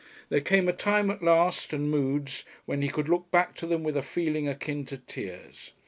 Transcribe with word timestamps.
There 0.29 0.41
came 0.41 0.67
a 0.67 0.73
time 0.73 1.11
at 1.11 1.21
last 1.21 1.73
and 1.73 1.91
moods 1.91 2.43
when 2.65 2.81
he 2.81 2.89
could 2.89 3.07
look 3.07 3.29
back 3.29 3.53
to 3.57 3.67
them 3.67 3.83
with 3.83 3.95
a 3.95 4.01
feeling 4.01 4.47
akin 4.49 4.83
to 4.85 4.97
tears. 4.97 5.73